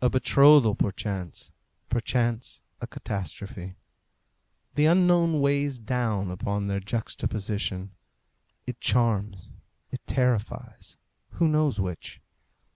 A 0.00 0.08
betrothal 0.08 0.74
perchance, 0.74 1.52
perchance 1.90 2.62
a 2.80 2.86
catastrophe. 2.86 3.76
The 4.76 4.86
unknown 4.86 5.42
weighs 5.42 5.78
down 5.78 6.30
upon 6.30 6.68
their 6.68 6.80
juxtaposition. 6.80 7.90
It 8.66 8.80
charms, 8.80 9.50
it 9.90 10.00
terrifies; 10.06 10.96
who 11.32 11.48
knows 11.48 11.78
which? 11.78 12.18